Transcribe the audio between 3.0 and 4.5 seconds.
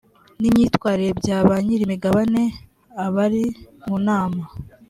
abari mu nama